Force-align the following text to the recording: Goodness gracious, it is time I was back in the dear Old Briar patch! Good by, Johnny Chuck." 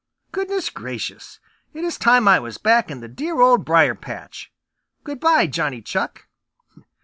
Goodness 0.31 0.71
gracious, 0.71 1.39
it 1.75 1.83
is 1.83 1.99
time 1.99 2.27
I 2.27 2.39
was 2.39 2.57
back 2.57 2.89
in 2.89 3.01
the 3.01 3.07
dear 3.07 3.39
Old 3.39 3.63
Briar 3.63 3.93
patch! 3.93 4.51
Good 5.03 5.19
by, 5.19 5.45
Johnny 5.45 5.83
Chuck." 5.83 6.25